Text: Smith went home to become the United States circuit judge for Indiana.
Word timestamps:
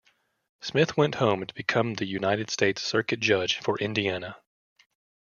Smith 0.61 0.97
went 0.97 1.13
home 1.13 1.45
to 1.45 1.53
become 1.53 1.93
the 1.93 2.07
United 2.07 2.49
States 2.49 2.81
circuit 2.81 3.19
judge 3.19 3.57
for 3.59 3.77
Indiana. 3.77 4.35